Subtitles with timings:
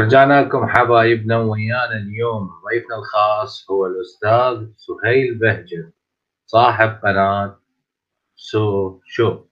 [0.00, 2.50] رجعنا لكم حبايبنا ويانا اليوم.
[2.64, 5.92] ضيفنا الخاص هو الأستاذ سهيل بهجة
[6.46, 7.60] صاحب قناة
[8.36, 9.44] سو شو.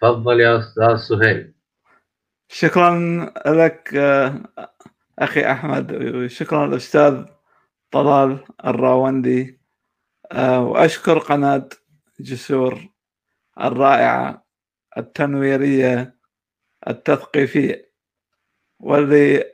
[0.00, 1.54] تفضل يا أستاذ سهيل.
[2.48, 2.90] شكرا
[3.46, 3.94] لك
[5.18, 5.92] أخي أحمد.
[5.92, 7.24] وشكرا الأستاذ
[7.90, 9.60] طلال الراوندي
[10.34, 11.68] وأشكر قناة
[12.20, 12.80] جسور
[13.60, 14.44] الرائعة
[14.98, 16.16] التنويرية
[16.88, 17.91] التثقيفية.
[18.82, 19.44] واللي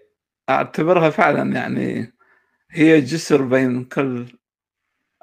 [0.51, 2.13] أعتبرها فعلا يعني
[2.71, 4.27] هي جسر بين كل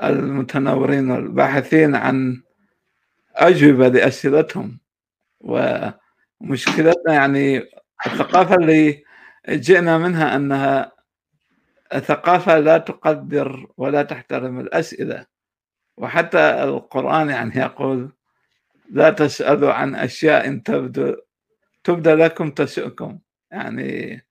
[0.04, 2.44] المتنورين والباحثين عن
[3.36, 4.80] أجوبة لأسئلتهم.
[5.42, 7.64] ومشكلتنا يعني
[8.08, 9.04] الثقافة اللي
[9.50, 10.92] جئنا منها أنها
[11.94, 15.26] ثقافة لا تقدر ولا تحترم الأسئلة.
[15.98, 18.12] وحتى القرآن يعني يقول
[18.92, 21.16] لا تسألوا عن أشياء تبدو
[21.84, 23.20] تبدأ لكم تسؤكم.
[23.56, 24.22] يعني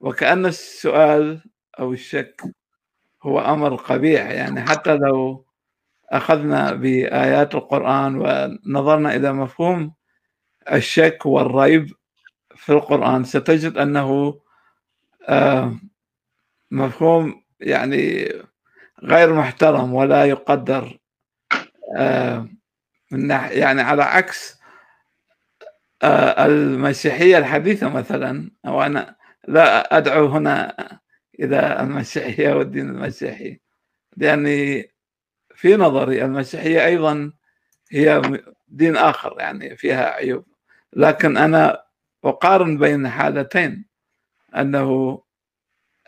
[0.00, 1.44] وكأن السؤال
[1.80, 2.42] أو الشك
[3.22, 5.46] هو أمر قبيح يعني حتى لو
[6.10, 9.94] أخذنا بآيات القرآن ونظرنا إلى مفهوم
[10.72, 11.92] الشك والريب
[12.56, 14.40] في القرآن ستجد أنه
[15.28, 15.74] آه،
[16.70, 18.32] مفهوم يعني
[19.04, 20.98] غير محترم ولا يقدر
[21.96, 22.48] آه،
[23.10, 24.61] من يعني على عكس
[26.02, 29.16] آه، المسيحية الحديثة مثلا أو أنا
[29.48, 30.76] لا أدعو هنا
[31.40, 33.60] إلى المسيحية والدين المسيحي
[34.16, 34.90] لأني
[35.54, 37.32] في نظري المسيحية أيضا
[37.92, 38.22] هي
[38.68, 40.44] دين آخر يعني فيها عيوب.
[40.92, 41.84] لكن أنا
[42.24, 43.86] أقارن بين حالتين
[44.56, 45.22] أنه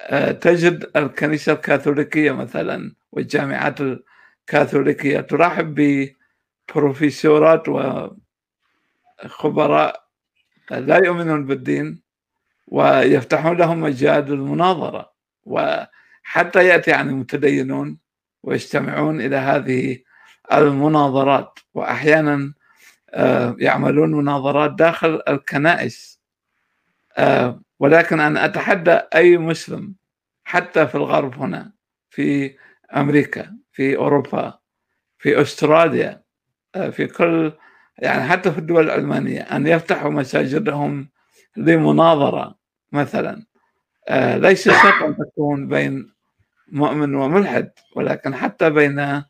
[0.01, 3.79] آه، تجد الكنيسة الكاثوليكية مثلا والجامعات
[4.51, 5.75] الكاثوليكية ترحب
[6.71, 7.69] ببروفيسورات
[9.27, 10.05] خبراء
[10.71, 12.03] لا يؤمنون بالدين
[12.69, 15.13] ويفتحون لهم مجال للمناظرة
[15.45, 17.99] وحتى يأتي عن المتدينون
[18.43, 19.99] ويجتمعون إلى هذه
[20.53, 22.55] المناظرات وأحيانا
[23.11, 26.21] آه، يعملون مناظرات داخل الكنائس.
[27.19, 29.95] آه، ولكن أنا أتحدى أي مسلم
[30.45, 31.73] حتى في الغرب هنا
[32.11, 32.57] في
[32.97, 34.59] أمريكا في أوروبا
[35.19, 36.23] في أستراليا
[36.75, 37.53] آه، في كل
[37.99, 41.09] يعني حتى في الدول العلمانية أن يفتحوا مساجدهم
[41.57, 42.59] لمناظرة
[42.93, 43.47] مثلا.
[44.09, 46.13] آه، ليس شرط أن تكون بين
[46.69, 49.23] مؤمن وملحد ولكن حتى بين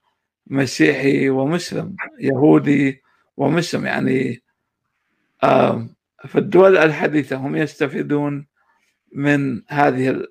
[0.46, 3.02] مسيحي ومسلم يهودي
[3.36, 3.86] ومسلم.
[3.86, 4.42] يعني
[6.26, 8.46] في الدول الحديثة هم يستفيدون
[9.12, 10.26] من هذه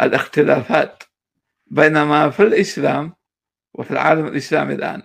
[0.00, 1.02] الاختلافات
[1.66, 3.12] بينما في الإسلام
[3.74, 5.02] وفي العالم الإسلامي الآن.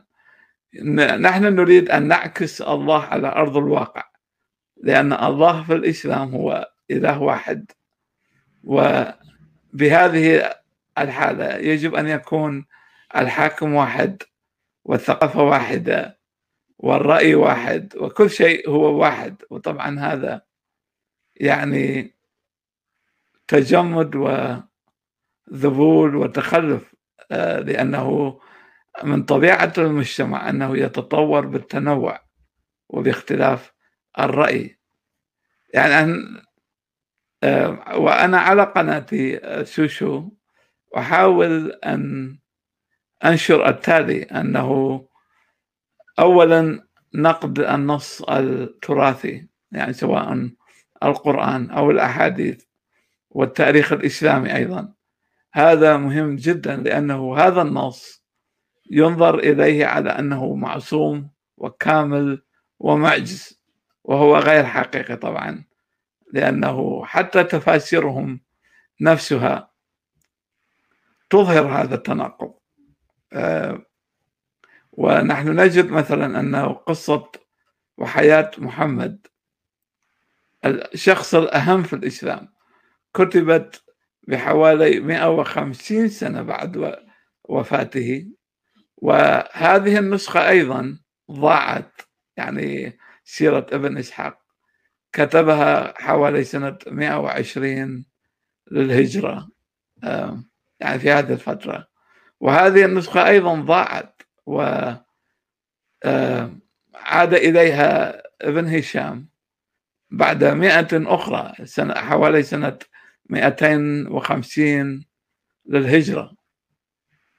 [1.21, 4.03] نحن نريد أن نعكس الله على أرض الواقع
[4.83, 7.71] لأن الله في الإسلام هو إله واحد.
[8.63, 10.53] وبهذه
[10.97, 12.65] الحالة يجب أن يكون
[13.15, 14.23] الحاكم واحد
[14.85, 16.19] والثقافة واحدة
[16.77, 19.35] والرأي واحد وكل شيء هو واحد.
[19.49, 20.41] وطبعا هذا
[21.35, 22.13] يعني
[23.47, 24.15] تجمد
[25.51, 26.95] وذبول وتخلف
[27.31, 28.39] آه، لأنه
[29.03, 32.19] من طبيعة المجتمع أنه يتطور بالتنوع
[32.89, 33.73] وباختلاف
[34.19, 34.79] الرأي.
[35.73, 36.41] يعني أن
[37.43, 40.29] آه، وأنا على قناتي سوشو
[40.97, 42.37] أحاول أن
[43.25, 45.01] أنشر التالي أنه
[46.19, 50.49] أولا نقد النص التراثي يعني سواء
[51.03, 52.63] القرآن أو الأحاديث
[53.29, 54.93] والتاريخ الإسلامي أيضا.
[55.53, 58.26] هذا مهم جدا لأنه هذا النص
[58.91, 62.43] ينظر إليه على أنه معصوم وكامل
[62.79, 63.61] ومعجز
[64.03, 65.63] وهو غير حقيقي طبعا
[66.33, 68.41] لأنه حتى تفاسيرهم
[69.01, 69.71] نفسها
[71.29, 72.53] تظهر هذا التناقض.
[73.33, 73.85] آه،
[74.91, 77.31] ونحن نجد مثلا أنه قصة
[77.97, 79.27] وحياة محمد
[80.65, 82.47] الشخص الأهم في الإسلام
[83.13, 83.83] كتبت
[84.27, 86.95] بحوالي 150 سنة بعد
[87.43, 88.27] وفاته.
[88.97, 90.99] وهذه النسخة أيضا
[91.31, 92.01] ضاعت
[92.37, 94.37] يعني سيرة ابن إسحاق
[95.13, 98.05] كتبها حوالي سنة 120
[98.71, 99.49] للهجرة
[100.79, 101.87] يعني في هذه الفترة.
[102.39, 104.61] وهذه النسخة أيضا ضاعت و
[106.95, 109.29] عاد إليها ابن هشام
[110.11, 112.79] بعد مئة أخرى سنة حوالي سنة
[113.29, 115.05] 250
[115.65, 116.36] للهجرة.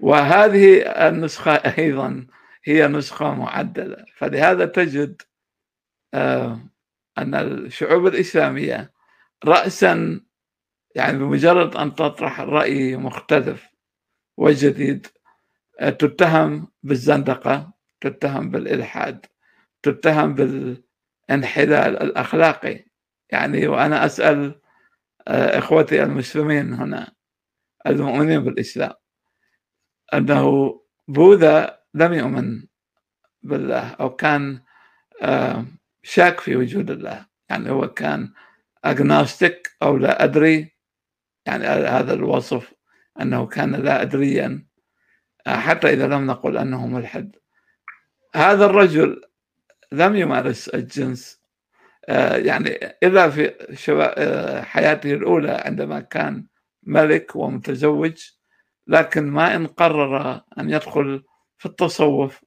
[0.00, 2.26] وهذه النسخة أيضا
[2.64, 4.04] هي نسخة معدلة.
[4.16, 5.22] فلهذا تجد
[6.14, 6.60] آه،
[7.18, 8.92] أن الشعوب الإسلامية
[9.44, 10.20] رأسا
[10.94, 13.68] يعني بمجرد أن تطرح رأي مختلف
[14.36, 15.06] وجديد
[15.80, 19.26] آه، تتهم بالزندقة تتهم بالإلحاد
[19.82, 22.84] تتهم بالانحلال الأخلاقي.
[23.30, 24.60] يعني وأنا أسأل
[25.28, 27.12] آه، إخوتي المسلمين هنا
[27.86, 28.92] المؤمنين بالإسلام
[30.14, 32.62] أنه بوذا لم يؤمن
[33.42, 34.60] بالله أو كان
[35.22, 35.64] آه،
[36.02, 37.26] شاك في وجود الله.
[37.50, 38.32] يعني هو كان
[38.84, 40.72] أجناستيك أو لا أدري.
[41.46, 42.74] يعني هذا الوصف
[43.20, 44.66] أنه كان لا أدريا
[45.46, 47.36] آه، حتى إذا لم نقل أنه ملحد.
[48.34, 49.22] هذا الرجل
[49.92, 51.38] لم يمارس الجنس
[52.08, 56.46] آه، يعني إلا في حياته الأولى عندما كان
[56.82, 58.37] ملك ومتزوج.
[58.88, 61.24] لكن ما إن قرر أن يدخل
[61.58, 62.44] في التصوف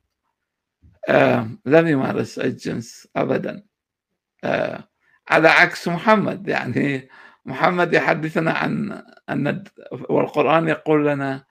[1.09, 3.63] آه لم يمارس الجنس أبدا.
[4.43, 4.83] آه
[5.29, 7.09] على عكس محمد يعني
[7.45, 9.63] محمد يحدثنا عن أن
[10.09, 11.45] والقرآن يقول لنا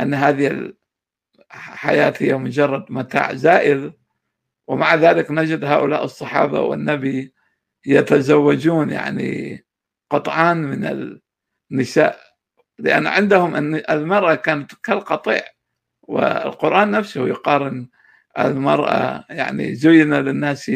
[0.00, 0.72] أن هذه
[1.54, 3.92] الحياة هي مجرد متاع زائل
[4.66, 7.34] ومع ذلك نجد هؤلاء الصحابة والنبي
[7.86, 9.64] يتزوجون يعني
[10.10, 11.18] قطعان من
[11.72, 12.27] النساء.
[12.78, 15.42] لأن عندهم أن المرأة كانت كالقطيع
[16.02, 17.88] والقرآن نفسه يقارن
[18.38, 20.72] المرأة يعني زين للناس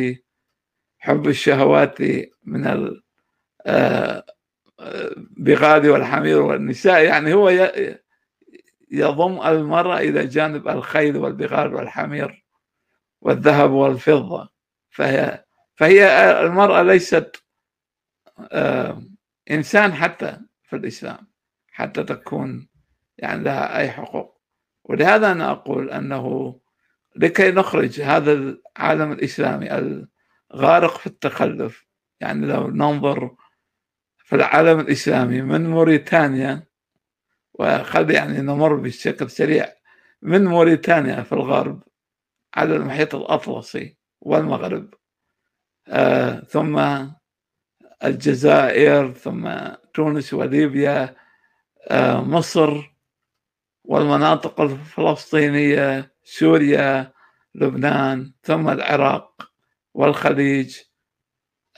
[0.98, 1.98] حب الشهوات
[2.44, 2.66] من
[3.66, 4.22] البغال
[5.86, 7.04] آه، والحمير والنساء.
[7.04, 7.72] يعني هو
[8.90, 12.44] يضم المرأة إلى جانب الخيل والبغال والحمير
[13.20, 14.50] والذهب والفضة.
[14.90, 15.44] فهي
[15.74, 17.42] فهي المرأة ليست
[18.52, 19.02] آه،
[19.50, 21.31] إنسان حتى في الإسلام.
[21.72, 22.68] حتى تكون
[23.18, 24.40] يعني لها أي حقوق.
[24.84, 26.56] ولهذا أنا أقول أنه
[27.16, 29.68] لكي نخرج هذا العالم الإسلامي
[30.54, 31.86] الغارق في التخلف
[32.20, 33.36] يعني لو ننظر
[34.18, 36.66] في العالم الإسلامي من موريتانيا
[37.54, 39.72] وخل يعني نمر بشكل سريع
[40.22, 41.82] من موريتانيا في الغرب
[42.54, 44.94] على المحيط الأطلسي والمغرب
[45.88, 47.06] آه ثم
[48.04, 49.50] الجزائر ثم
[49.94, 51.16] تونس وليبيا
[52.20, 52.92] مصر
[53.84, 57.12] والمناطق الفلسطينية سوريا
[57.54, 59.50] لبنان ثم العراق
[59.94, 60.78] والخليج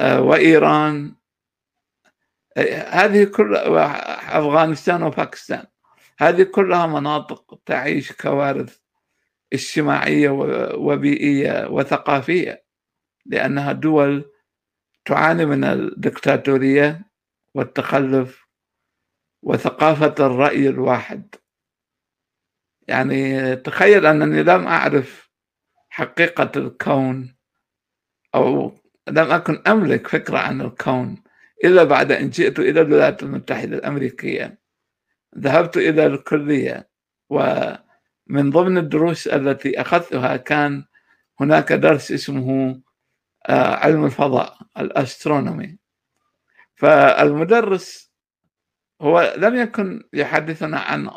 [0.00, 1.14] آه، وإيران.
[2.56, 5.66] آه، هذه كل أفغانستان وباكستان.
[6.18, 8.78] هذه كلها مناطق تعيش كوارث
[9.52, 10.28] اجتماعية
[10.74, 12.64] وبيئية وثقافية
[13.26, 14.30] لأنها دول
[15.04, 17.06] تعاني من الدكتاتورية
[17.54, 18.43] والتخلف
[19.44, 21.34] وثقافة الرأي الواحد.
[22.88, 25.30] يعني تخيل أنني لم أعرف
[25.88, 27.36] حقيقة الكون
[28.34, 28.72] أو
[29.08, 31.22] لم أكن أملك فكرة عن الكون
[31.64, 34.58] إلا بعد أن جئت إلى الولايات المتحدة الأمريكية.
[35.38, 36.88] ذهبت إلى الكلية
[37.30, 40.84] ومن ضمن الدروس التي أخذتها كان
[41.40, 42.80] هناك درس اسمه
[43.48, 45.78] آه، علم الفضاء الأسترونومي.
[46.74, 48.03] فالمدرس
[49.02, 51.10] هو لم يكن يحدثنا عن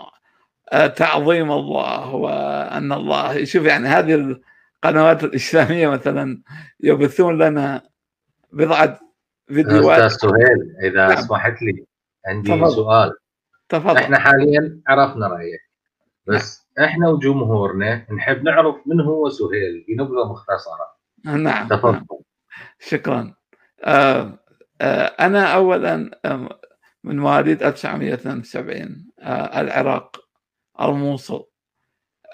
[0.95, 4.39] تعظيم الله وأن الله شوف يعني هذه
[4.83, 6.41] القنوات الإسلامية مثلا
[6.79, 7.81] يبثون لنا
[8.51, 8.99] بضعة
[9.47, 11.11] فيديوهات أستاذ سهيل إذا نعم.
[11.17, 11.85] اسمحت لي
[12.27, 12.71] عندي تفضل.
[12.71, 13.13] سؤال
[13.69, 15.61] تفضل إحنا حاليا عرفنا رأيك
[16.25, 16.87] بس نعم.
[16.87, 22.05] إحنا وجمهورنا نحب نعرف من هو سهيل بنبذه مختصرة نعم تفضل نعم.
[22.79, 23.33] شكرا
[23.83, 24.39] آه
[24.81, 26.59] آه أنا اولا آه
[27.07, 30.17] من مواليد 1972 آه العراق
[30.81, 31.45] الموصل.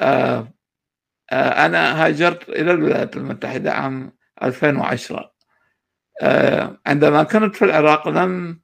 [0.02, 0.54] آه،
[1.32, 5.34] آه، أنا هاجرت إلى الولايات المتحدة عام 2010
[6.22, 8.62] آه، عندما كنت في العراق لم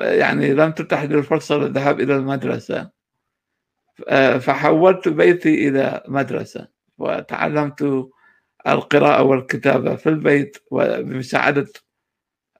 [0.00, 2.90] يعني لم تتح لي الفرصة للذهاب إلى المدرسة.
[4.40, 8.08] فحولت بيتي إلى مدرسة وتعلمت
[8.66, 11.66] القراءة والكتابة في البيت وبمساعدة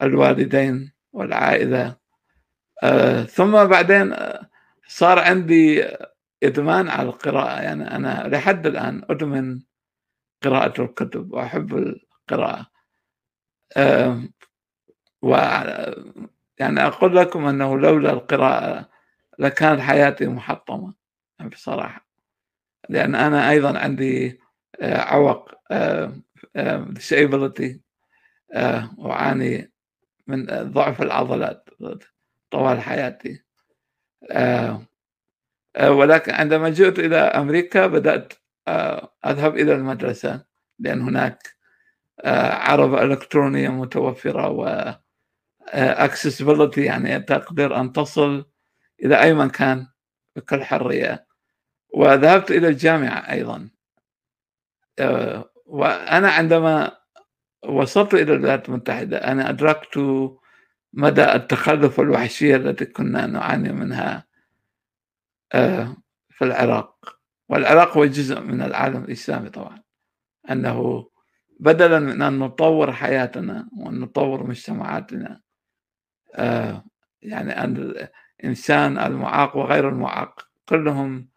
[0.02, 1.96] الوالدين والعائلة.
[3.28, 4.16] ثم بعدين
[4.88, 5.84] صار عندي
[6.42, 7.60] إدمان على القراءة.
[7.62, 9.60] يعني أنا لحد الآن أدمن
[10.44, 12.66] قراءة الكتب وأحب القراءة.
[15.22, 15.36] و
[16.58, 18.88] يعني أقول لكم أنه لولا القراءة
[19.38, 20.94] لكانت حياتي محطمة
[21.52, 22.06] بصراحة.
[22.88, 24.40] لأن أنا أيضا عندي
[24.80, 25.50] آه، عوق
[26.98, 27.78] disability
[28.56, 29.72] أعاني
[30.26, 31.68] من ضعف العضلات.
[32.50, 33.44] طوال حياتي.
[34.30, 38.32] آه، ولكن عندما جئت إلى أمريكا بدأت
[38.68, 40.44] آه، أذهب إلى المدرسة
[40.78, 41.38] لأن هناك
[42.20, 44.48] آه، عربة إلكترونية متوفرة
[45.74, 48.44] accessibility يعني تقدر أن تصل
[49.04, 49.86] إلى أي مكان
[50.36, 51.26] بكل حرية
[51.94, 53.70] وذهبت إلى الجامعة أيضا.
[55.66, 56.92] وأنا عندما
[57.68, 59.98] وصلت إلى الولايات المتحدة أنا أدركت
[60.92, 64.26] مدى التخلف والوحشية التي كنا نعاني منها
[66.30, 67.18] في العراق.
[67.48, 69.82] والعراق هو جزء من العالم الإسلامي طبعا.
[70.50, 71.10] أنه
[71.60, 75.40] بدلا من أن نطور حياتنا وأن نطور مجتمعاتنا
[77.22, 77.94] يعني أن
[78.40, 81.28] الإنسان المعاق وغير المعاق كلهم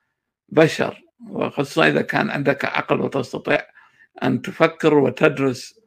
[0.50, 1.02] بشر.
[1.30, 3.62] وخصوصا إذا كان عندك عقل وتستطيع
[4.24, 5.80] أن تفكر وتدرس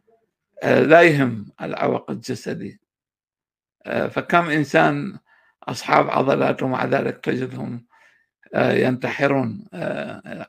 [0.62, 2.80] لا يهم العوق الجسدي.
[4.10, 5.18] فكم إنسان
[5.62, 7.86] أصحاب عضلات ومع ذلك تجدهم
[8.54, 9.68] ينتحرون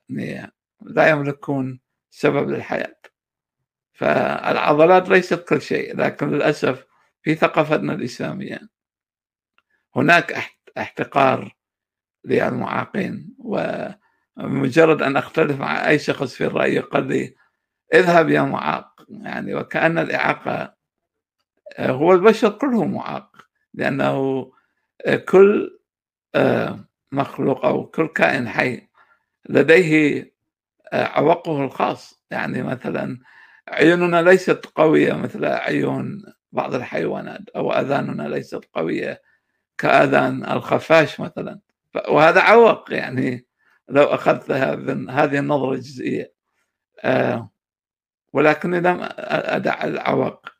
[0.09, 0.51] يعني
[0.81, 1.79] لا يملكون
[2.09, 2.95] سبب للحياة.
[3.93, 6.85] فالعضلات ليست كل شيء لكن للأسف
[7.21, 8.59] في ثقافتنا الإسلامية
[9.95, 10.33] هناك
[10.77, 11.55] احتقار
[12.25, 13.35] للمعاقين.
[14.37, 17.35] ومجرد أن أختلف مع أي شخص في الرأي يقول لي
[17.93, 20.76] اذهب يا معاق يعني وكأن الإعاقة
[21.79, 23.37] هو البشر كله معاق
[23.73, 24.51] لأنه
[25.29, 25.79] كل
[27.11, 28.87] مخلوق أو كل كائن حي
[29.49, 30.33] لديه
[30.93, 32.23] عوقه الخاص.
[32.31, 33.19] يعني مثلا
[33.67, 39.21] عيوننا ليست قوية مثل عيون بعض الحيوانات أو أذاننا ليست قوية
[39.77, 41.59] كأذان الخفاش مثلا.
[42.09, 43.47] وهذا عوق يعني
[43.89, 46.33] لو أخذت هذه النظرة الجزئية
[48.33, 50.56] ولكني لم أدع العوق.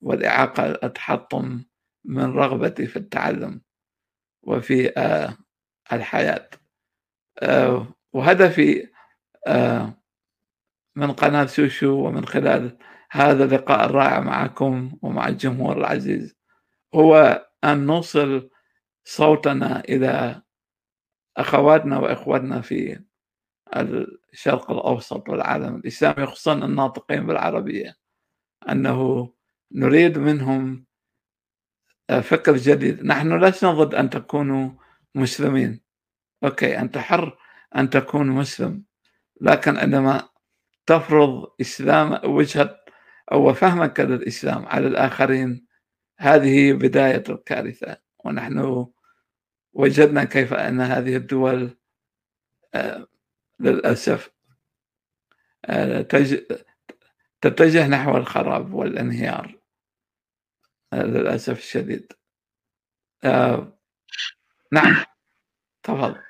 [0.00, 1.64] والإعاقة أتحطم
[2.04, 3.60] من رغبتي في التعلم
[4.42, 4.92] وفي
[5.92, 6.48] الحياة.
[8.12, 8.88] وهدفي
[10.96, 12.78] من قناة سوشو ومن خلال
[13.10, 16.36] هذا اللقاء الرائع معكم ومع الجمهور العزيز
[16.94, 18.50] هو أن نوصل
[19.04, 20.42] صوتنا إلى
[21.36, 23.00] أخواتنا وإخواتنا في
[24.32, 27.96] الشرق الأوسط والعالم الإسلامي خصوصا الناطقين بالعربية.
[28.68, 29.32] أنه
[29.72, 30.86] نريد منهم
[32.22, 33.04] فكر جديد.
[33.04, 34.70] نحن لسنا ضد أن تكونوا
[35.14, 35.80] مسلمين.
[36.44, 37.38] أوكي أنت حر
[37.76, 38.84] أن تكون مسلم
[39.40, 40.28] لكن عندما
[40.86, 42.80] تفرض إسلام وجهة
[43.32, 45.66] أو فهمك للإسلام على الآخرين
[46.18, 47.96] هذه بداية الكارثة.
[48.24, 48.86] ونحن
[49.72, 51.76] وجدنا كيف أن هذه الدول
[53.60, 54.30] للأسف
[57.40, 59.60] تتجه نحو الخراب والانهيار.
[60.94, 62.12] للأسف الشديد.
[64.72, 65.04] نعم
[65.82, 66.20] تفضل.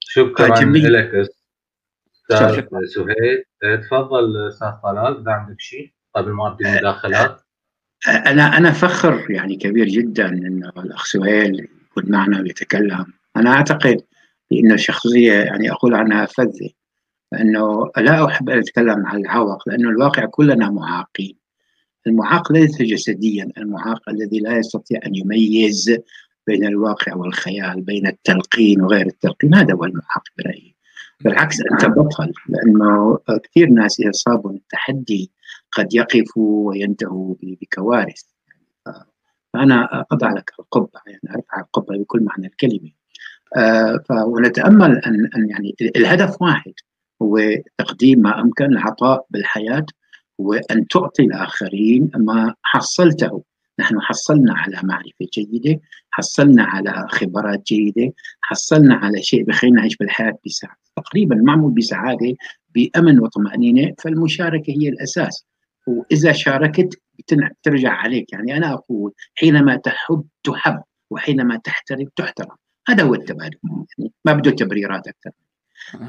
[0.00, 3.44] شكرا لك أستاذ سهيل.
[3.82, 7.42] تفضل أستاذ طلال إذا عندك شيء قبل ما ابدي المداخلات.
[8.08, 13.06] أنا أنا فخر يعني كبير جدا انه الأخ سهيل يكون معنا ويتكلم.
[13.36, 14.06] أنا أعتقد
[14.50, 16.70] بأن الشخصية يعني أقول عنها فذة.
[17.32, 21.36] لأنه لا أحب ان أتكلم عن العوق لأنه الواقع كلنا معاقين.
[22.06, 25.96] المعاق ليس جسديا المعاق الذي لا يستطيع أن يميز
[26.46, 29.54] بين الواقع والخيال بين التلقين وغير التلقين.
[29.54, 30.76] هذا هو المعاق برأيي.
[31.24, 35.30] بالعكس أنت بطل لأنه كثير ناس يصابون التحدي
[35.72, 38.22] قد يقفوا وينتهوا بكوارث.
[39.52, 42.90] فأنا أضع لك القبعة يعني أرفع القبعة بكل معنى الكلمة.
[44.26, 46.72] ونتأمل ان أن يعني الهدف واحد.
[47.22, 47.38] هو
[47.78, 49.86] تقديم ما أمكن العطاء بالحياة
[50.38, 53.42] وان تعطي الآخرين ما حصلته.
[53.78, 60.38] نحن حصلنا على معرفة جيدة حصلنا على خبرات جيدة حصلنا على شيء بخلينا نعيش بالحياة
[60.46, 60.80] بسعادة.
[60.96, 62.34] تقريبا معمول بسعادة
[62.74, 65.46] بأمن وطمأنينة فالمشاركة هي الأساس.
[65.86, 67.00] وإذا شاركت
[67.62, 68.32] ترجع عليك.
[68.32, 72.56] يعني أنا أقول حينما تحب تحب وحينما تحترم تحترم.
[72.88, 73.58] هذا هو التبادل.
[73.98, 75.30] يعني ما بده تبريرات أكثر.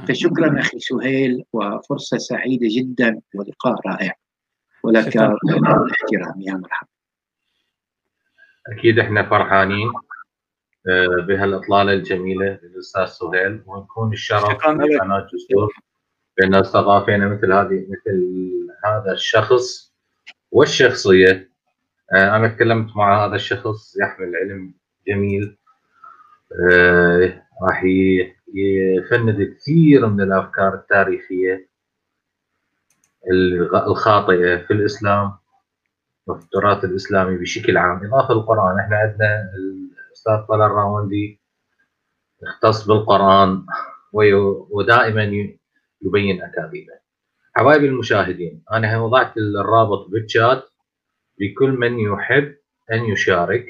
[0.07, 4.13] فشكرا أخي سهيل وفرصة سعيدة جدا ولقاء رائع.
[4.83, 5.37] ولك الاحترام.
[6.39, 6.87] يا مرحبا.
[8.67, 9.91] أكيد إحنا فرحانين
[11.27, 15.73] بهالإطلالة الجميلة للأستاذ سهيل ونكون الشرف لقناه جسور
[16.37, 18.47] بأن استضافينا مثل هذه مثل
[18.85, 19.93] هذا الشخص
[20.51, 21.51] والشخصية.
[22.13, 24.73] أنا تكلمت مع هذا الشخص يحمل علم
[25.07, 25.57] جميل
[27.63, 27.83] راح
[28.53, 31.69] يفند كثير من الأفكار التاريخية
[33.87, 35.33] الخاطئة في الإسلام
[36.27, 38.05] وفي التراث الاسلامي بشكل عام.
[38.05, 39.51] إضافة للقرآن إحنا عندنا
[40.07, 41.41] الأستاذ طلال الراوندي
[42.43, 43.65] يختص بالقرآن
[44.71, 45.23] ودائما
[46.01, 46.93] يبين أكاذيبه.
[47.53, 50.63] حبايبي المشاهدين أنا وضعت الرابط بالشات
[51.39, 52.55] لكل من يحب
[52.91, 53.65] أن يشارك.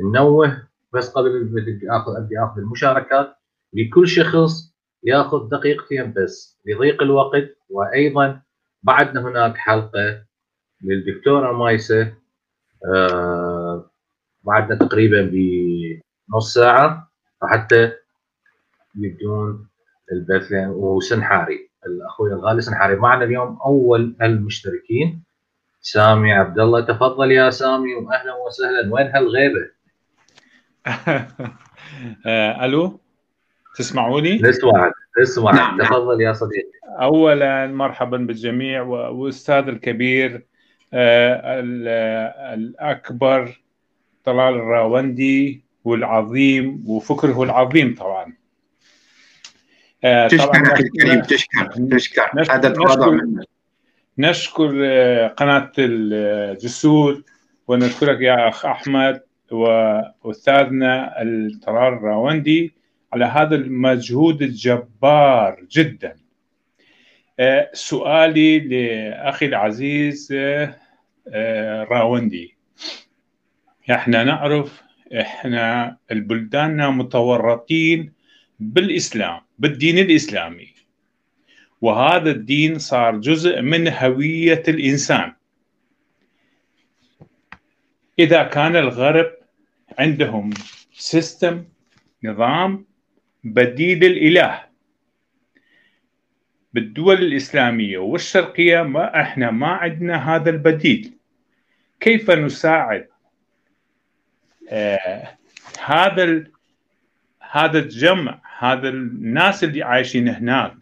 [0.00, 3.36] ننوه بس قبل بدي اخذ ابدي أخذ المشاركات
[3.74, 8.40] لكل شخص ياخذ دقيقتين بس لضيق الوقت وأيضا
[8.82, 10.24] بعدنا هناك حلقة
[10.82, 12.14] للدكتوره مايسه
[12.94, 13.90] آه
[14.44, 17.10] بعدنا تقريبا بنص ساعة
[17.42, 17.92] حتى
[18.96, 19.68] يبدون
[20.12, 20.52] البث.
[20.68, 22.96] وسنحاري الأخوي الغالي سنحاري.
[22.96, 25.22] معنا اليوم أول المشتركين
[25.80, 26.80] سامي عبد الله.
[26.80, 28.94] تفضل يا سامي واهلا وسهلا.
[28.94, 29.70] وين هالغيبة؟
[32.26, 33.00] آه، ألو؟
[33.74, 35.78] تسمعوني؟ نسمعك نسمعك نعم.
[35.78, 36.70] تفضل يا صديقي.
[37.00, 40.46] اولا مرحبا بالجميع وأستاذ الكبير
[40.94, 41.60] آه،
[42.54, 43.62] الأكبر
[44.24, 48.32] طلال الراوندي والعظيم وفكره العظيم طبعا.
[50.04, 52.30] آه، تشكر أخي الكريم تشكر تشكر.
[52.50, 53.46] هذا تواضع منك.
[54.18, 54.68] نشكر
[55.26, 57.22] قناة الجسور
[57.68, 62.74] ونشكرك يا أخ أحمد وأستاذنا الطلال الراوندي
[63.14, 66.16] على هذا المجهود الجبار جدا.
[67.40, 70.76] آه، سؤالي لأخي العزيز آه،
[71.28, 72.56] آه، راوندي.
[73.90, 74.82] إحنا نعرف
[75.20, 78.12] إحنا البلداننا متورطين
[78.60, 80.68] بالإسلام بالدين الإسلامي.
[81.80, 85.32] وهذا الدين صار جزء من هوية الإنسان.
[88.18, 89.30] إذا كان الغرب
[89.98, 90.50] عندهم
[90.92, 91.64] سيستم
[92.24, 92.93] نظام
[93.44, 94.62] بديل الإله.
[96.72, 101.12] بالدول الإسلامية والشرقية ما إحنا ما عندنا هذا البديل.
[102.00, 103.08] كيف نساعد؟
[104.70, 105.38] آه
[105.84, 106.50] هذا ال...
[107.50, 110.74] هذا الجمع هذا الناس اللي عايشين هناك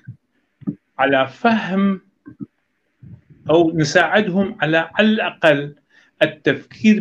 [0.99, 2.01] على فهم
[3.51, 5.75] أو نساعدهم على على الأقل
[6.23, 7.01] التفكير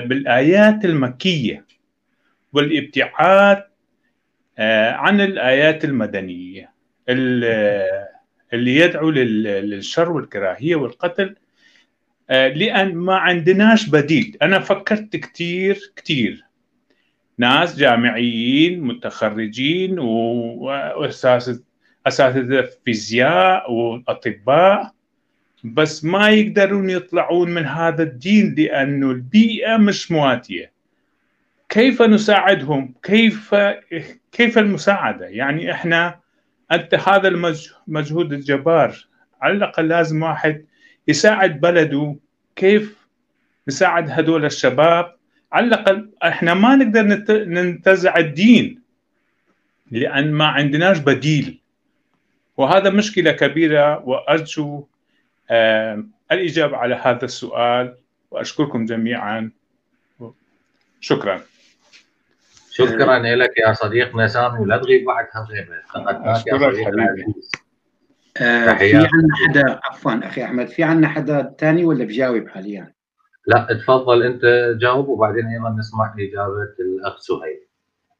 [0.00, 1.64] بالآيات المكية
[2.52, 3.69] والابتعاد آه،
[4.90, 6.72] عن الآيات المدنية
[7.08, 11.36] اللي يدعو للشر والكراهية والقتل.
[12.30, 14.36] آه، لأن ما عندناش بديل.
[14.42, 16.44] أنا فكرت كثير كثير
[17.38, 19.98] ناس جامعيين متخرجين
[22.06, 24.92] أساتذة فيزياء وأطباء.
[25.64, 30.72] بس ما يقدرون يطلعون من هذا الدين لأنه البيئة مش مواتية.
[31.68, 33.54] كيف نساعدهم؟ كيف
[34.32, 36.18] كيف المساعدة؟ يعني إحنا
[36.72, 39.06] أنت هذا المجهود الجبار
[39.42, 40.64] على الأقل لازم واحد
[41.08, 42.16] يساعد بلده
[42.56, 42.96] كيف
[43.68, 45.14] نساعد هدول الشباب.
[45.52, 47.02] على الأقل إحنا ما نقدر
[47.44, 48.80] ننتزع الدين
[49.90, 51.60] لأن ما عندناش بديل.
[52.56, 54.84] وهذا مشكلة كبيرة وأرجو
[56.32, 57.94] الإجابة على هذا السؤال
[58.30, 59.50] وأشكركم جميعا.
[61.00, 61.42] شكرا.
[62.70, 65.74] شكرا لك يا صديقنا سامي ولا تغيب بعد هالغيبه
[66.32, 67.34] أشكرك حبيبي.
[68.36, 72.92] آه في عندنا حدا عفوا أخي أحمد في عندنا حدا ثاني ولا بجاوب حاليا؟
[73.46, 74.42] لا تفضل أنت
[74.80, 77.60] جاوب وبعدين أيضا نسمع إجابة الاخ سهيل.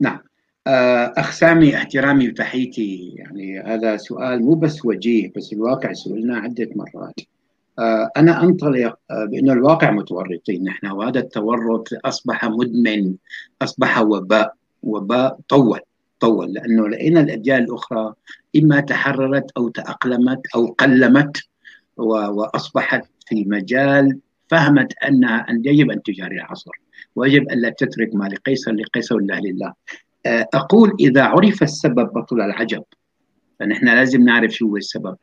[0.00, 0.18] نعم.
[0.66, 3.14] آه أخ سامي احترامي وتحيتي.
[3.16, 7.14] يعني هذا سؤال مو بس وجيه بس الواقع سئلنا عدة مرات.
[7.80, 13.14] آه أنا أنطلق آه بانه الواقع متورطين نحن وهذا التورط أصبح مدمن
[13.62, 15.80] أصبح وباء وباء طول
[16.20, 18.14] طول لأنه لقينا الاجيال الأخرى
[18.56, 21.42] إما تحررت أو تأقلمت أو قلمت
[21.96, 26.70] وأصبحت في مجال فهمت أنها أن يجب أن تجاري العصر
[27.16, 29.72] ويجب أن لا تترك ما لقيصر لقيصر الله لله.
[30.26, 32.82] آه، أقول إذا عرف السبب بطل العجب
[33.60, 35.16] فنحن لازم نعرف شو هو السبب.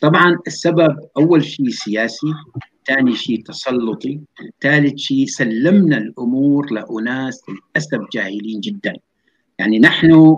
[0.00, 2.26] طبعا السبب أول شيء سياسي
[2.86, 4.20] ثاني شيء تسلطي
[4.60, 8.92] ثالث شيء سلمنا الأمور لأناس للأسف جاهلين جدا.
[9.58, 10.36] يعني نحن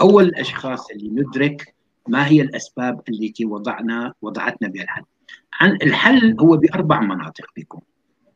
[0.00, 1.74] أول الاشخاص اللي ندرك
[2.08, 5.02] ما هي الأسباب التي وضعنا وضعتنا بها الحل
[5.60, 7.80] عن الحل هو بأربع مناطق بيكون.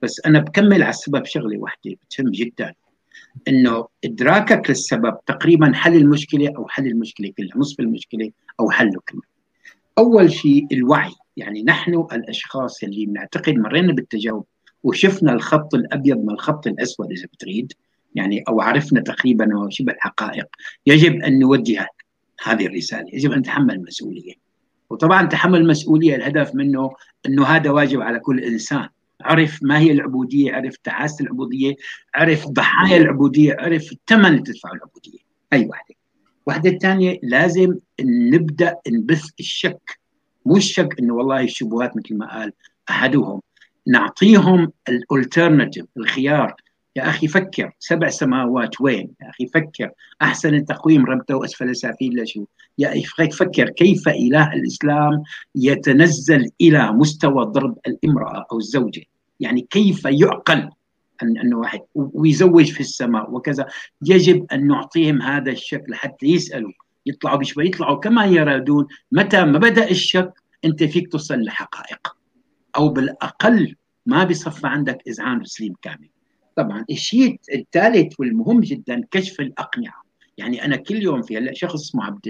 [0.02, 2.74] بس أنا بكمل على السبب شغلة واحدة بتهم جدا.
[3.48, 9.22] إنه إدراكك للسبب تقريبا حل المشكلة أو حل المشكلة كلها نصف المشكلة أو حله كله.
[9.98, 14.44] أول شيء الوعي يعني نحن الأشخاص اللي بنعتقد مرينا بالتجاوب
[14.82, 17.72] وشفنا الخط الأبيض من الخط الأسود إذا بتريد
[18.14, 20.46] يعني أو عرفنا تقريبا شبه الحقائق
[20.86, 21.88] يجب أن نوجه
[22.44, 24.32] هذه الرسالة يجب أن نتحمل المسؤولية.
[24.90, 26.90] وطبعا تحمل المسؤولية الهدف منه
[27.26, 28.88] إنه هذا واجب على كل إنسان.
[29.24, 31.74] عرف ما هي العبودية عرف تعاسة العبودية
[32.14, 35.18] عرف ضحايا العبودية عرف الثمن اللي تدفعه العبودية.
[35.52, 35.94] أي واحدة
[36.46, 39.98] واحدة الثانية لازم نبدأ نبث الشك.
[40.46, 42.52] مو الشك إنه والله الشبهات مثل ما قال
[42.90, 43.40] أحدهم.
[43.86, 46.54] نعطيهم الالترناتيف الخيار.
[46.96, 47.72] يا أخي فكر.
[47.78, 49.90] سبع سماوات وين؟ يا أخي فكر.
[50.22, 52.44] أحسن التقويم ربته وأسفل سافين لشو؟
[52.78, 53.70] يا أخي فكر.
[53.70, 55.22] كيف إله الإسلام
[55.54, 59.02] يتنزل إلى مستوى ضرب الإمرأة أو الزوجة،
[59.40, 60.70] يعني كيف يعقل
[61.22, 63.66] ان انه واحد ويزوج في السماء وكذا،
[64.02, 66.72] يجب أن نعطيهم هذا الشكل حتى يسألوا
[67.06, 70.32] يطلعوا بشوي يطلعوا كما يرادون، متى ما بدأ الشك
[70.64, 72.16] أنت فيك تصل لحقائق.
[72.76, 76.08] أو بالأقل ما بصفى عندك إذعان تسليم كامل.
[76.56, 80.04] طبعا الشيء الثالث والمهم جدا كشف الأقنعة.
[80.38, 82.28] يعني أنا كل يوم في هلا شخص اسمه عبد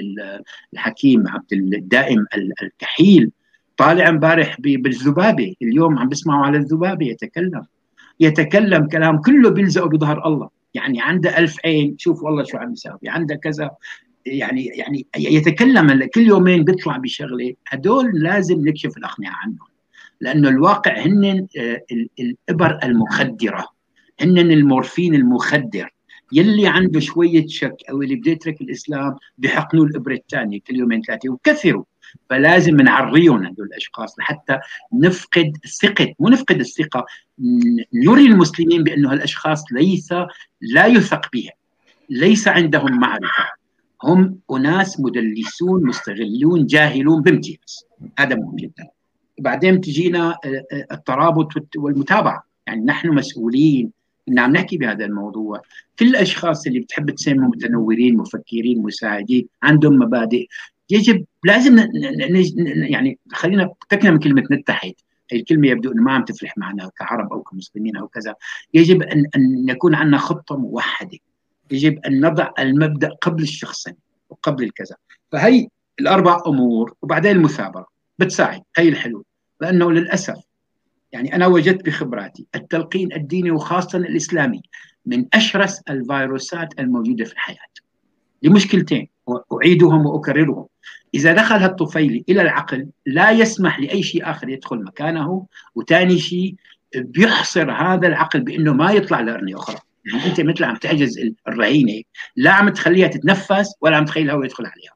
[0.75, 2.27] الحكيم عبد الدائم
[2.62, 3.31] الكحيل.
[3.77, 7.63] طالع امبارح بالذبابه اليوم عم بسمعوا على الذبابه يتكلم.
[8.21, 10.49] يتكلم كلام كله بيلزقه بظهر الله.
[10.75, 11.95] يعني عنده ألف عين.
[11.99, 12.99] شوف والله شو عم يساوي.
[13.07, 13.71] عنده كذا.
[14.27, 17.55] يعني يعني يتكلم هلا كل يومين بيطلع بشغلة.
[17.69, 19.69] هدول لازم نكشف الأقنعة عنهم.
[20.21, 21.47] لأنه الواقع هن
[22.21, 23.69] الإبر المخدرة.
[24.21, 25.95] هن المورفين المخدر.
[26.33, 31.31] يلي عنده شوية شك أو اللي بده يترك الإسلام بحقنوا الإبرة الثانية كل يومين ثلاثة.
[31.31, 31.85] وكثروا.
[32.31, 34.59] فلازم نعريهم هدول الأشخاص لحتى
[34.92, 37.07] نفقد الثقة مو نفقد الثقة
[37.94, 40.12] نري المسلمين بأنه هالأشخاص ليس
[40.61, 41.53] لا يثق بهم
[42.11, 43.44] ليس عندهم معرفة.
[44.03, 47.87] هم أناس مدلسون مستغلون جاهلون بامتياز.
[48.18, 48.88] هذا مهم جدا.
[49.38, 50.37] بعدين تجينا
[50.92, 52.46] الترابط والمتابعة.
[52.66, 53.90] يعني نحن مسؤولين.
[54.29, 55.62] إن عم نحكي بهذا الموضوع
[55.98, 60.46] كل الأشخاص اللي بتحب تسموا متنورين مفكرين مساعدين عندهم مبادئ.
[60.90, 61.88] يجب لازم
[62.90, 64.92] يعني خلينا فكنا من كلمة نتحد.
[65.31, 68.35] هي الكلمة يبدو إنه ما عم تفلح معنا كعرب أو كمسلمين أو كذا.
[68.75, 71.18] يجب ان أن يكون عندنا خطة موحدة.
[71.70, 73.94] يجب أن نضع المبدأ قبل الشخصين
[74.31, 74.97] وقبل الكذا.
[75.33, 75.68] فهي
[76.01, 77.87] الأربع أمور وبعدين المثابرة.
[78.18, 78.62] بتساعد.
[78.77, 79.25] هي الحلول.
[79.61, 80.37] لأنه للأسف
[81.12, 84.62] يعني أنا وجدت بخبراتي التلقين الديني وخاصة الإسلامي
[85.07, 87.57] من أشرس الفيروسات الموجودة في الحياة.
[88.42, 89.09] لمشكلتين.
[89.53, 90.66] أعيدهم وأكررهم.
[91.14, 96.55] إذا دخل هالطفيلي إلى العقل لا يسمح لأي شيء آخر يدخل مكانه وثاني شيء
[96.96, 99.79] بيحصر هذا العقل بأنه ما يطلع لأرنية أخرى.
[100.07, 102.03] يعني أنت مثل عم تحجز الرهينة
[102.37, 104.94] لا عم تخليها تتنفس ولا عم تخلي الهواء يدخل عليها.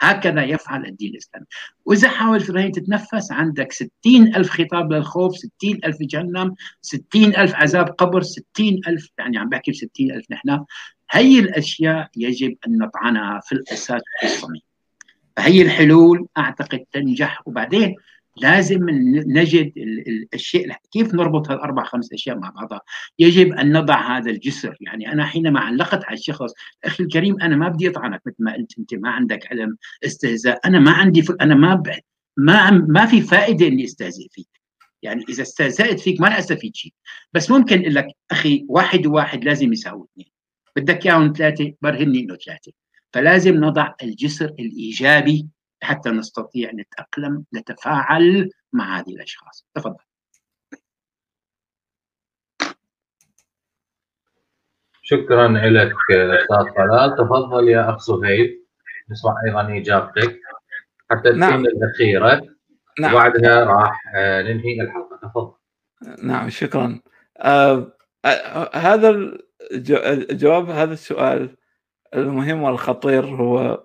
[0.00, 1.46] هكذا يفعل الدين الإسلامي.
[1.84, 7.86] وإذا حاولت هي تتنفس عندك ستين ألف خطاب للخوف ستين ألف جهنم ستين ألف عذاب
[7.86, 10.64] قبر ستين ألف يعني عم بحكي بستين ألف نحن.
[11.10, 14.67] هي الأشياء يجب أن نطعنها في الأساس في الصميم
[15.38, 17.42] فهي الحلول أعتقد تنجح.
[17.46, 17.94] وبعدين
[18.36, 18.86] لازم
[19.26, 19.72] نجد
[20.34, 22.80] الشيء كيف نربط هالأربع خمس أشياء مع بعضها؟
[23.18, 24.76] يجب أن نضع هذا الجسر.
[24.80, 26.52] يعني أنا حينما علقت على الشخص
[26.84, 28.78] أخي الكريم أنا ما بدي أطعنك مثل ما قلت.
[28.78, 30.60] أنت ما عندك علم استهزاء.
[30.64, 31.24] أنا ما عندي.
[31.40, 31.92] أنا ما ب...
[32.36, 34.48] ما ما في فائدة إني أستهزئ فيك.
[35.02, 36.92] يعني إذا استهزأت فيك ما راح أستفيد شيء.
[37.32, 40.30] بس ممكن أقول لك أخي واحد وواحد لازم يساوي اثنين.
[40.76, 42.72] بدك إياهم ثلاثة برهني إنه ثلاثة.
[43.12, 45.48] فلازم نضع الجسر الإيجابي
[45.82, 49.66] حتى نستطيع نتأقلم نتفاعل مع هذه الأشخاص.
[49.74, 50.04] تفضل.
[55.02, 58.64] شكرا لك أستاذ طلال تفضل يا أخ سهيل
[59.10, 60.40] نسمع أيضا إجابتك.
[61.10, 61.64] حتى تكون نعم.
[61.66, 62.42] الأخيرة.
[63.00, 63.14] نعم.
[63.14, 65.18] وبعدها راح آه، ننهي الحلقة.
[65.22, 65.52] تفضل.
[66.22, 67.00] نعم شكرا.
[67.38, 67.92] آه
[68.74, 69.10] هذا
[70.30, 71.56] الجواب هذا السؤال
[72.14, 73.84] المهم والخطير هو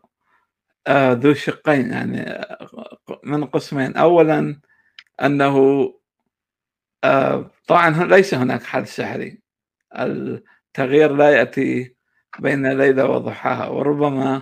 [0.88, 2.46] آه ذو شقين يعني
[3.24, 3.98] من قسمين.
[3.98, 4.62] اولا
[5.24, 5.58] أنه
[7.04, 9.42] آه طبعا ليس هناك حل سحري
[10.00, 11.96] التغيير لا يأتي
[12.40, 14.42] بين ليلة وضحاها وربما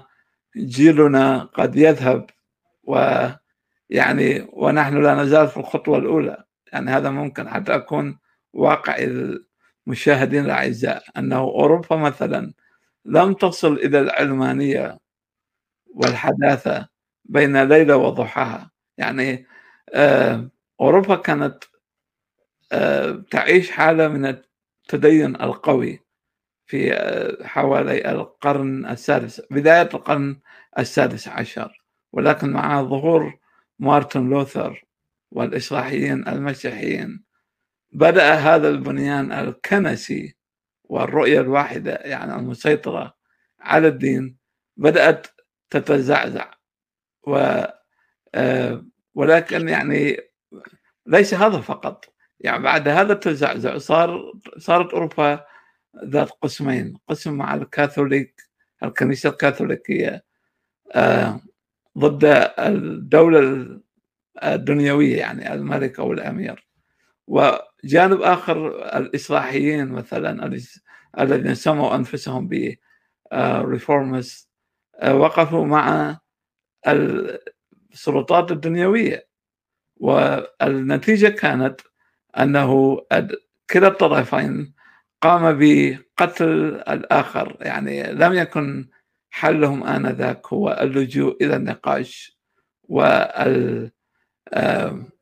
[0.57, 2.27] جيلنا قد يذهب
[2.83, 6.43] ويعني ونحن لا نزال في الخطوة الأولى.
[6.73, 8.19] يعني هذا ممكن حتى أكون
[8.53, 8.95] واقع
[9.87, 12.53] المشاهدين الأعزاء أنه أوروبا مثلا
[13.05, 14.97] لم تصل إلى العلمانية
[15.95, 16.87] والحداثة
[17.25, 18.71] بين ليلة وضحاها.
[18.97, 19.45] يعني
[19.93, 20.49] آه،
[20.81, 21.63] أوروبا كانت
[22.71, 25.99] آه، تعيش حالة من التدين القوي
[26.65, 30.39] في آه، حوالي القرن السادس بداية القرن
[30.79, 31.83] السادس عشر.
[32.13, 33.39] ولكن مع ظهور
[33.79, 34.83] مارتن لوثر
[35.31, 37.23] والإصلاحيين المسيحيين
[37.93, 40.35] بدأ هذا البنيان الكنسي
[40.91, 43.13] والرؤية الواحدة يعني المسيطرة
[43.59, 44.37] على الدين
[44.77, 45.27] بدأت
[45.69, 46.51] تتزعزع.
[47.27, 47.63] و
[48.35, 50.17] آه، ولكن يعني
[51.05, 52.05] ليس هذا فقط.
[52.39, 55.45] يعني بعد هذا التزعزع صار صارت أوروبا
[56.05, 58.41] ذات قسمين قسم مع الكاثوليك
[58.83, 60.23] الكنيسة الكاثوليكية
[60.95, 61.41] آه،
[61.97, 63.67] ضد الدولة
[64.43, 66.67] الدنيوية يعني الملك أو الامير
[67.83, 68.67] جانب آخر
[68.97, 70.59] الإصلاحيين مثلا
[71.19, 72.75] الذين سموا أنفسهم ب
[73.35, 74.49] ريفورمز
[75.11, 76.17] وقفوا مع
[76.87, 79.27] السلطات الدنيوية.
[79.97, 81.81] والنتيجة كانت
[82.39, 83.01] أنه
[83.69, 84.73] كلا الطرفين
[85.21, 86.49] قام بقتل
[86.89, 87.57] الآخر.
[87.61, 88.89] يعني لم يكن
[89.29, 92.37] حلهم آنذاك هو اللجوء إلى النقاش
[92.83, 93.91] وال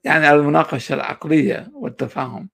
[0.04, 2.50] يعني المناقشة العقلية والتفاهم.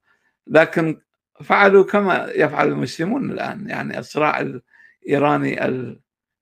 [0.47, 1.01] لكن
[1.43, 5.65] فعلوا كما يفعل المسلمون الآن يعني الصراع الإيراني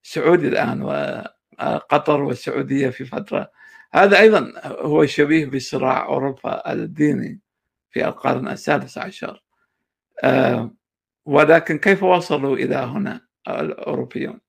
[0.04, 3.52] السعودي الآن وقطر والسعودية في فترة.
[3.94, 7.40] هذا أيضا هو شبيه بصراع أوروبا الديني
[7.90, 9.44] في القرن السادس عشر.
[11.26, 14.40] ولكن كيف وصلوا إلى هنا الأوروبيون؟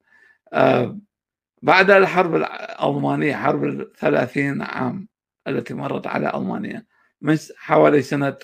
[1.63, 5.09] بعد الحرب الألمانية حرب الثلاثين عام
[5.49, 6.87] التي مرت على ألمانيا.
[7.21, 8.37] من حوالي سنة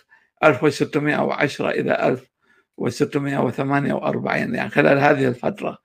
[0.44, 5.78] 1610 إلى 1648 يعني خلال هذه الفترة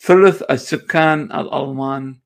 [0.00, 2.18] ثلث السكان الألمان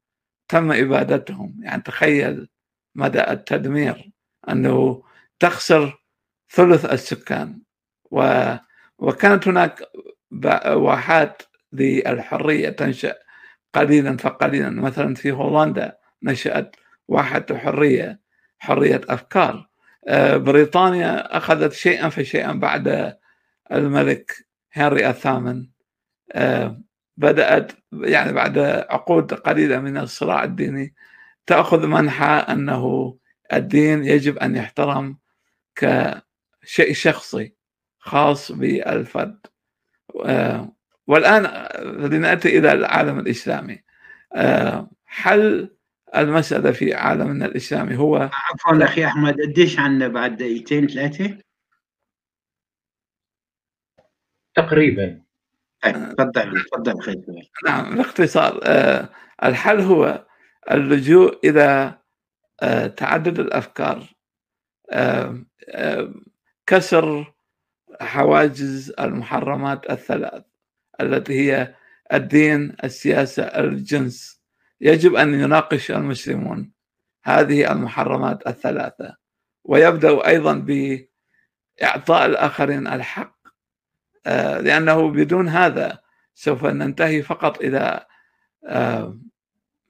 [0.48, 1.56] تم إبادتهم.
[1.62, 2.48] يعني تخيل
[2.94, 4.10] مدى التدمير
[4.48, 5.02] أنه
[5.38, 6.02] تخسر
[6.50, 7.62] ثلث السكان.
[8.10, 8.44] و
[8.98, 9.82] وكانت هناك
[10.66, 13.14] واحات للحرية تنشأ
[13.74, 14.70] قليلا فقليلا.
[14.70, 16.76] مثلا في هولندا نشأت
[17.08, 18.19] واحة حرية
[18.60, 19.68] حرية أفكار.
[20.08, 23.16] آه، بريطانيا أخذت شيئا فشيئا بعد
[23.72, 25.66] الملك هنري الثامن.
[26.32, 26.82] آه،
[27.16, 28.58] بدأت يعني بعد
[28.90, 30.94] عقود قليلة من الصراع الديني
[31.46, 33.16] تأخذ منحى أنه
[33.52, 35.18] الدين يجب أن يحترم
[35.74, 37.54] كشيء شخصي
[37.98, 39.46] خاص بالفرد.
[40.24, 40.72] آه،
[41.06, 43.82] والآن لنأتي إلى العالم الإسلامي.
[45.06, 45.70] حل
[46.16, 51.38] المسألة في عالمنا الإسلامي هو عفوا أخي أحمد قديش عنا بعد دقيقتين ثلاثة؟
[54.54, 55.22] تقريبا.
[55.82, 57.16] طيب، تفضل تفضل خير
[57.66, 58.60] نعم باختصار
[59.44, 60.26] الحل هو
[60.70, 61.98] اللجوء إلى
[62.96, 64.06] تعدد الأفكار
[66.66, 67.34] كسر
[68.00, 70.42] حواجز المحرمات الثلاث
[71.00, 71.74] التي هي
[72.12, 74.39] الدين السياسة الجنس.
[74.80, 76.72] يجب أن يناقش المسلمون
[77.24, 79.16] هذه المحرمات الثلاثة.
[79.64, 83.40] ويبدأ أيضا بإعطاء الآخرين الحق
[84.26, 86.00] آه، لأنه بدون هذا
[86.34, 88.06] سوف ننتهي فقط إلى
[88.66, 89.18] آه،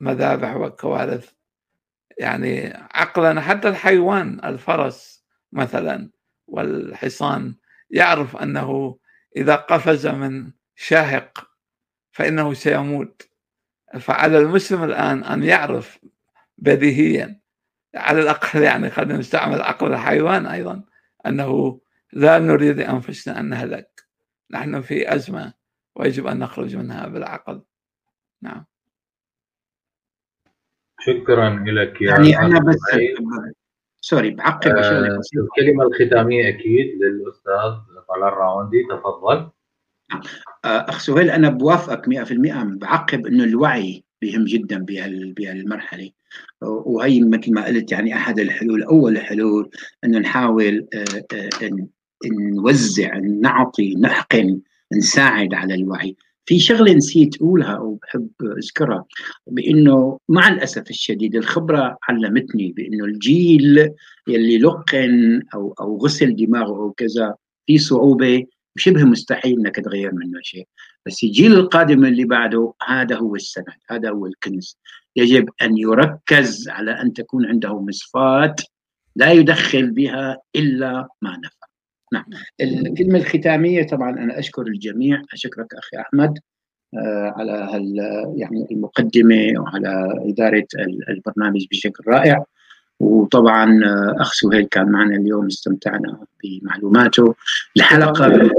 [0.00, 1.32] مذابح وكوارث.
[2.18, 6.10] يعني عقلا حتى الحيوان الفرس مثلا
[6.46, 7.54] والحصان
[7.90, 8.98] يعرف أنه
[9.36, 11.50] إذا قفز من شاهق
[12.12, 13.29] فإنه سيموت.
[13.98, 15.98] فعلى المسلم الآن أن يعرف
[16.58, 17.40] بديهيا
[17.94, 20.84] على الأقل يعني خلينا نستعمل عقل الحيوان أيضا
[21.26, 21.80] أنه
[22.12, 24.02] لا نريد أنفسنا أن نهلك.
[24.50, 25.54] نحن في أزمة
[25.96, 27.62] ويجب أن نخرج منها بالعقل.
[28.42, 28.66] نعم.
[31.00, 32.78] شكرا لك يا يعني أنا بس
[34.00, 37.72] سوري بعقب آه الكلمة الختامية أكيد للأستاذ
[38.08, 39.50] طلال راوندي تفضل.
[40.64, 44.84] أخ سهيل أنا بوافقك 100% بعقب إنه الوعي بهم جدا
[45.36, 46.10] بهالمرحلة.
[46.62, 49.70] وهي مثل ما قلت يعني أحد الحلول أول الحلول
[50.04, 51.70] إنه نحاول آه، آه،
[52.40, 54.60] نوزع نعطي نحقن
[54.92, 56.16] نساعد على الوعي.
[56.44, 59.04] في شغلة نسيت أقولها وبحب أذكرها
[59.46, 63.90] بإنه مع الأسف الشديد الخبرة علمتني بإنه الجيل
[64.28, 67.34] يلي لقن أو أو غسل دماغه أو كذا
[67.66, 68.46] في صعوبة
[68.76, 70.66] شبه مستحيل إنك تغير منه شيء.
[71.06, 74.78] بس الجيل القادم اللي بعده هذا هو السند هذا هو الكنز.
[75.16, 78.56] يجب أن يركز على أن تكون عنده مصفاة
[79.16, 81.66] لا يدخل بها إلا ما نفع.
[82.12, 82.24] نعم.
[82.60, 85.22] الكلمة الختامية طبعا أنا أشكر الجميع.
[85.32, 86.38] أشكرك أخي أحمد
[86.94, 87.68] آه، على
[88.36, 90.66] يعني المقدمة وعلى إدارة
[91.08, 92.44] البرنامج بشكل رائع.
[93.00, 97.34] وطبعا آه، أخ سهيل كان معنا اليوم استمتعنا بمعلوماته.
[97.76, 98.50] الحلقة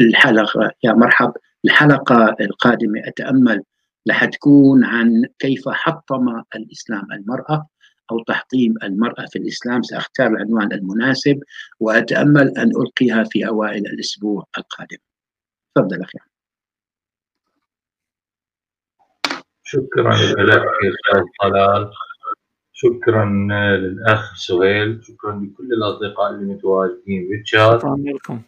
[0.00, 1.32] الحلقة يا مرحب.
[1.64, 3.62] الحلقة القادمة أتأمل
[4.10, 7.66] رح تكون عن كيف حطم الإسلام المرأة
[8.12, 9.82] أو تحطيم المرأة في الإسلام.
[9.82, 11.40] سأختار العنوان المناسب
[11.80, 14.98] وأتأمل أن ألقيها في أوائل الأسبوع القادم.
[15.74, 16.18] تفضل أخي.
[19.64, 21.90] شكرا لك أستاذ طلال.
[22.78, 23.24] شكرا
[23.76, 25.04] للاخ سهيل.
[25.04, 28.42] شكرا لكل الأصدقاء اللي متواجدين بالشات شكرا لكم.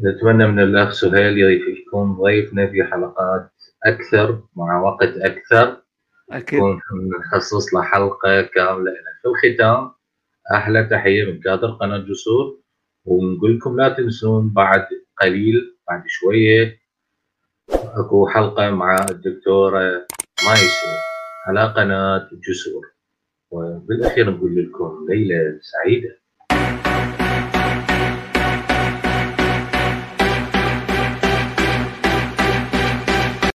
[0.00, 3.50] نتمنى من الأخ سهيل يكون ضيفنا في حلقات
[3.84, 5.82] أكثر مع وقت أكثر.
[6.30, 6.60] أكيد.
[7.18, 8.92] نخصص له حلقة كاملة
[9.22, 9.90] في الختام.
[10.54, 12.58] أحلى تحية من كادر قناة جسور.
[13.04, 14.86] ونقول لكم لا تنسون بعد
[15.20, 16.80] قليل بعد شوية
[17.70, 20.06] أكو حلقة مع الدكتورة
[20.46, 21.13] مايسه
[21.46, 22.92] على قناة جسور
[23.50, 26.23] وبالأخير نقول لكم ليلة سعيدة.